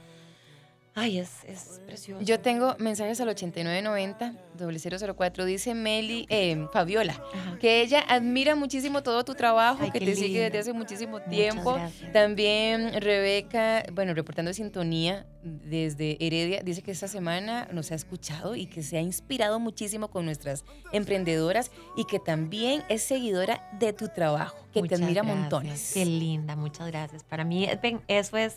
[0.97, 2.23] Ay, es, es precioso.
[2.23, 5.43] Yo tengo mensajes al 8990 0004.
[5.43, 7.57] Dice Meli, eh, Fabiola, Ajá.
[7.59, 11.77] que ella admira muchísimo todo tu trabajo, Ay, que te sigue desde hace muchísimo tiempo.
[12.13, 18.65] También Rebeca, bueno, reportando sintonía desde Heredia, dice que esta semana nos ha escuchado y
[18.65, 24.07] que se ha inspirado muchísimo con nuestras emprendedoras y que también es seguidora de tu
[24.07, 25.39] trabajo, que Muchas te admira gracias.
[25.41, 25.91] montones.
[25.93, 27.25] Qué linda, muchas gracias.
[27.25, 28.55] Para mí, ven, eso es,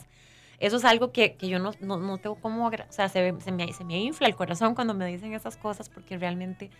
[0.60, 3.32] eso es algo que, que yo no, no, no tengo cómo, agra- o sea, se,
[3.32, 3.40] me,
[3.72, 6.70] se me infla el corazón cuando me dicen esas cosas porque realmente,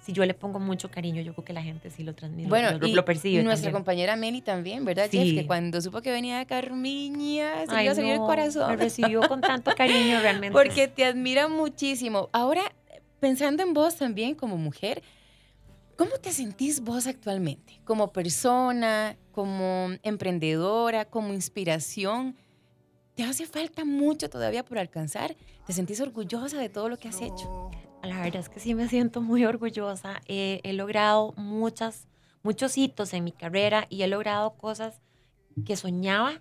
[0.00, 2.76] si yo le pongo mucho cariño, yo creo que la gente sí lo transmite, Bueno,
[2.78, 3.42] lo, y lo percibe.
[3.42, 3.72] nuestra también.
[3.72, 5.18] compañera Meli también, ¿verdad, Sí.
[5.18, 5.34] Jeff?
[5.34, 8.28] Que cuando supo que venía Carmiña, se le Ay, iba a salir el no, Me
[8.28, 8.78] corazón.
[8.78, 10.52] recibió con tanto cariño realmente.
[10.52, 12.28] Porque te admira muchísimo.
[12.32, 12.62] Ahora,
[13.20, 15.02] pensando en vos también como mujer,
[15.96, 17.80] ¿cómo te sentís vos actualmente?
[17.84, 22.36] Como persona, como emprendedora, como inspiración.
[23.14, 25.36] ¿Te hace falta mucho todavía por alcanzar?
[25.66, 27.70] ¿Te sentís orgullosa de todo lo que has hecho?
[28.02, 30.20] La verdad es que sí me siento muy orgullosa.
[30.26, 32.08] Eh, he logrado muchas,
[32.42, 35.00] muchos hitos en mi carrera y he logrado cosas
[35.66, 36.40] que soñaba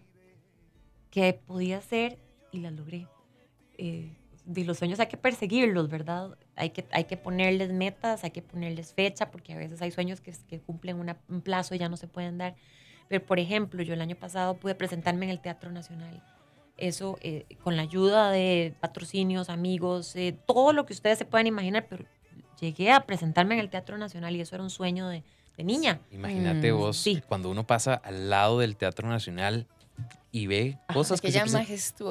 [1.12, 2.18] que podía hacer
[2.52, 3.06] y las logré.
[3.78, 6.38] Eh, de los sueños hay que perseguirlos, ¿verdad?
[6.56, 10.20] Hay que, hay que ponerles metas, hay que ponerles fecha, porque a veces hay sueños
[10.22, 12.56] que, que cumplen una- un plazo y ya no se pueden dar.
[13.08, 16.24] Pero, por ejemplo, yo el año pasado pude presentarme en el Teatro Nacional.
[16.82, 21.48] Eso eh, con la ayuda de patrocinios, amigos, eh, todo lo que ustedes se puedan
[21.48, 22.06] imaginar, pero
[22.60, 25.24] llegué a presentarme en el Teatro Nacional y eso era un sueño de,
[25.58, 26.00] de niña.
[26.12, 27.22] Imagínate Mm, vos sí.
[27.28, 29.68] cuando uno pasa al lado del Teatro Nacional
[30.32, 31.40] y ve cosas que se.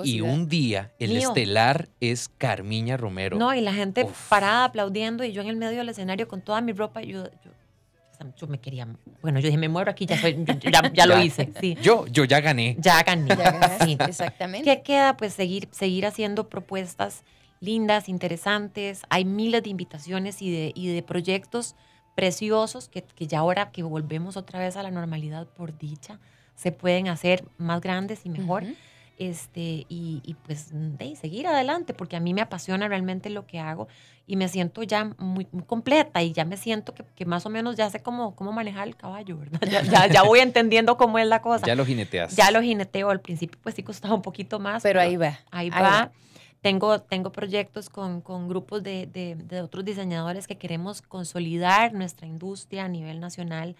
[0.04, 1.28] Y un día el Mío.
[1.28, 3.38] estelar es Carmiña Romero.
[3.38, 4.28] No, y la gente Uf.
[4.28, 7.50] parada aplaudiendo y yo en el medio del escenario con toda mi ropa, yo, yo,
[8.36, 8.86] yo me quería,
[9.22, 11.24] bueno, yo dije, me muero aquí, ya, soy, ya, ya lo Ya.
[11.24, 12.76] hice, sí, Yo, yo ya gané.
[12.78, 13.36] ya gané.
[13.36, 13.96] Ya Sí.
[14.06, 14.64] Exactamente.
[14.76, 15.16] ¿Qué queda?
[15.16, 17.24] Pues seguir, seguir haciendo propuestas
[17.60, 19.02] lindas, interesantes.
[19.10, 21.76] Hay miles de invitaciones y de, y de proyectos
[22.14, 26.18] preciosos que, que ya ahora que volvemos otra vez a la normalidad por dicha,
[26.54, 28.64] se pueden hacer más grandes y mejor.
[28.64, 28.74] Ujú.
[29.20, 33.58] Este, y, y pues de, seguir adelante, porque a mí me apasiona realmente lo que
[33.58, 33.86] hago
[34.26, 37.50] y me siento ya muy, muy completa y ya me siento que, que más o
[37.50, 39.60] menos ya sé cómo, cómo manejar el caballo, ¿verdad?
[39.70, 41.66] Ya, ya, ya voy entendiendo cómo es la cosa.
[41.66, 42.34] Ya lo jineteas.
[42.34, 44.82] Ya lo jineteo, al principio pues sí costaba un poquito más.
[44.82, 45.38] Pero ahí va.
[45.50, 46.12] Ahí ahí va.
[46.62, 52.26] Tengo, tengo proyectos con, con grupos de, de- de otros diseñadores que queremos consolidar nuestra
[52.26, 53.76] industria a nivel nacional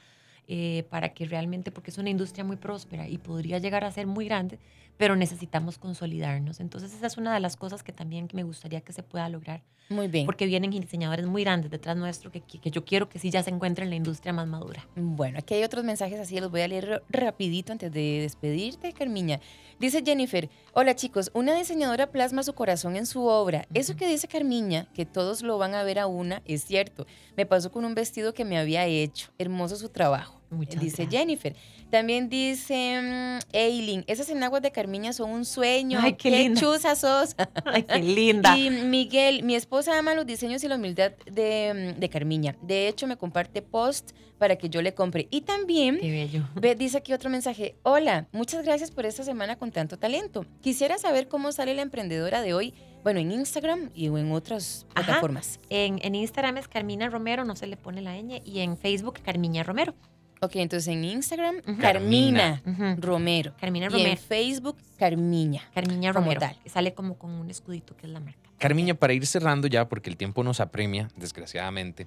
[0.48, 4.07] eh, para que realmente, porque es una industria muy próspera y podría llegar a ser
[4.07, 4.59] muy grande,
[5.00, 6.60] pero necesitamos consolidarnos.
[6.60, 9.62] Entonces esa es una de las cosas que también me gustaría que se pueda lograr,
[9.88, 10.26] Muy bien.
[10.26, 13.48] porque vienen diseñadores muy grandes detrás nuestro que, que, yo quiero que sí ya se
[13.48, 14.86] encuentren en la industria más madura.
[14.96, 18.92] Bueno, aquí hay otros mensajes así, los voy a leer ra- rapidito antes de despedirte,
[18.92, 19.40] Carmiña.
[19.78, 23.66] Dice Jennifer, hola chicos, una diseñadora plasma su corazón en su obra.
[23.72, 27.06] Eso que dice Carmiña, que todos lo van a ver a una, es cierto.
[27.38, 29.30] Me pasó con un vestido que me había hecho.
[29.38, 30.39] Hermoso su trabajo.
[30.50, 31.20] Muchas dice gracias.
[31.20, 31.56] Jennifer.
[31.90, 35.98] También dice mm, Eileen, esas enaguas de Carmiña son un sueño.
[36.02, 36.60] Ay, qué linda.
[36.60, 37.34] chuza sos.
[37.64, 38.56] Ay, qué linda.
[38.56, 42.56] Y Miguel, mi esposa ama los diseños y la humildad de, mm, de Carmiña.
[42.62, 45.28] De hecho, me comparte post para que yo le compre.
[45.30, 46.48] Y también Qué bello.
[46.54, 47.76] ve, dice aquí otro mensaje.
[47.82, 50.46] Hola, muchas gracias por esta semana con tanto talento.
[50.62, 55.06] Quisiera saber cómo sale la emprendedora de hoy, bueno, en Instagram y en otras Ajá.
[55.06, 55.60] plataformas.
[55.68, 59.20] En, en Instagram es Carmina Romero, no se le pone la ñ, y en Facebook
[59.22, 59.94] Carmiña Romero.
[60.42, 61.61] Ok, entonces en Instagram.
[61.81, 62.62] Carmina.
[62.98, 63.53] Romero.
[63.61, 64.20] Carmina Y en Romero.
[64.20, 65.62] Facebook, Carmiña.
[65.74, 66.40] Carmiña como Romero.
[66.40, 66.57] tal.
[66.62, 68.38] que Sale como con un escudito que es la marca.
[68.59, 72.07] Carmiña, para ir cerrando ya, porque el tiempo nos apremia, desgraciadamente.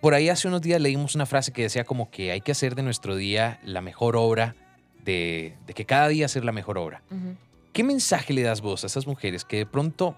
[0.00, 2.74] Por ahí hace unos días leímos una frase que decía como que hay que hacer
[2.74, 4.56] de nuestro día la mejor obra,
[5.04, 7.02] de, de que cada día hacer la mejor obra.
[7.72, 10.16] ¿Qué mensaje le das vos a esas mujeres que de pronto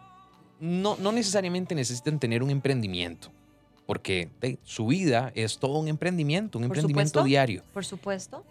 [0.58, 3.30] no, no necesariamente necesitan tener un emprendimiento?
[3.86, 7.24] Porque hey, su vida es todo un emprendimiento, un Por emprendimiento supuesto.
[7.24, 7.62] diario.
[7.72, 8.44] Por supuesto.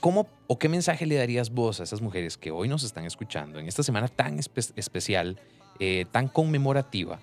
[0.00, 3.58] ¿Cómo o qué mensaje le darías vos a esas mujeres que hoy nos están escuchando
[3.58, 5.40] en esta semana tan espe- especial,
[5.80, 7.18] eh, tan conmemorativa,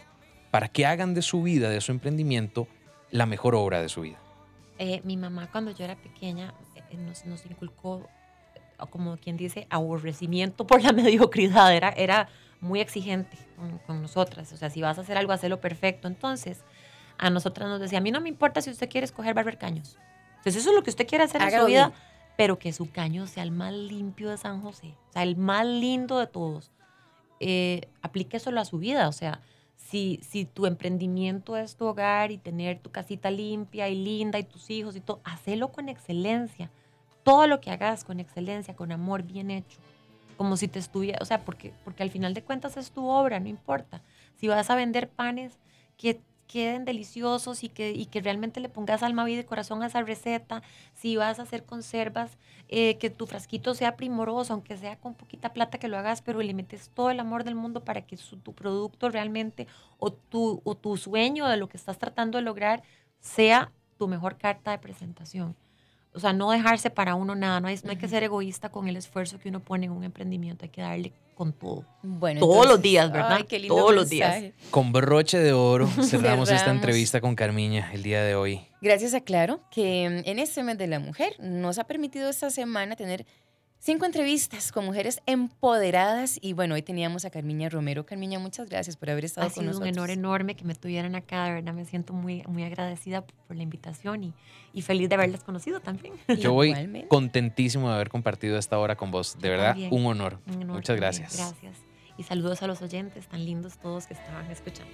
[0.52, 2.68] para que hagan de su vida, de su emprendimiento,
[3.12, 4.20] la mejor obra de su vida?
[4.78, 6.54] Eh, mi mamá cuando yo era pequeña
[6.92, 8.10] eh, nos, nos inculcó,
[8.90, 11.74] como quien dice, aborrecimiento por la mediocridad.
[11.74, 12.28] Era, era
[12.60, 14.52] muy exigente con, con nosotras.
[14.52, 16.10] O sea, si vas a hacer algo, hazlo perfecto.
[16.10, 16.60] Entonces,
[17.18, 19.98] a nosotras nos decía, a mí no me importa si usted quiere escoger barber caños.
[20.38, 22.00] Entonces, eso es lo que usted quiere hacer en Hágalo su vida, bien.
[22.38, 24.94] pero que su caño sea el más limpio de San José.
[25.10, 26.72] O sea, el más lindo de todos.
[27.40, 29.08] Eh, aplique solo a su vida.
[29.08, 29.42] O sea,
[29.76, 34.44] si, si tu emprendimiento es tu hogar y tener tu casita limpia y linda y
[34.44, 36.70] tus hijos y todo, hacelo con excelencia.
[37.24, 39.80] Todo lo que hagas con excelencia, con amor bien hecho.
[40.38, 43.40] Como si te estuviera, o sea, porque, porque al final de cuentas es tu obra,
[43.40, 44.02] no importa.
[44.36, 45.58] Si vas a vender panes
[45.98, 49.88] que queden deliciosos y que, y que realmente le pongas alma, vida y corazón a
[49.88, 50.62] esa receta,
[50.94, 55.54] si vas a hacer conservas, eh, que tu frasquito sea primoroso, aunque sea con poquita
[55.54, 58.38] plata que lo hagas, pero le metes todo el amor del mundo para que su-
[58.38, 59.68] tu producto realmente
[60.00, 62.84] o tu, o tu sueño de lo que estás tratando de lograr
[63.20, 65.56] sea tu mejor carta de presentación.
[66.14, 68.88] O sea, no dejarse para uno nada, no hay, no hay que ser egoísta con
[68.88, 71.86] el esfuerzo que uno pone en un emprendimiento, hay que darle con todo.
[72.02, 73.34] Bueno, Todos los días, ¿verdad?
[73.34, 74.46] Ay, qué lindo Todos los días.
[74.72, 78.62] Con broche de oro cerramos esta entrevista con Carmiña el día de hoy.
[78.82, 82.96] Gracias a Claro, que en este mes de la mujer nos ha permitido esta semana
[82.96, 83.26] tener
[83.86, 86.40] cinco entrevistas con mujeres empoderadas.
[86.42, 88.04] Y bueno, hoy teníamos a Carmiña Romero.
[88.04, 89.98] Carmiña, muchas gracias por haber estado Ha con sido un nosotros.
[89.98, 93.62] honor enorme que me tuvieran acá, de verdad me siento muy, muy agradecida por la
[93.62, 94.34] invitación y,
[94.74, 96.16] y feliz de haberles conocido también.
[96.40, 97.08] Yo voy Igualmente.
[97.08, 99.38] contentísimo de haber compartido esta hora con vos.
[99.40, 100.40] De verdad, un honor.
[100.48, 101.02] Un honor Muchas también.
[101.02, 101.38] gracias.
[101.38, 101.78] Gracias.
[102.18, 104.92] Y saludos a los oyentes tan lindos todos que estaban escuchando.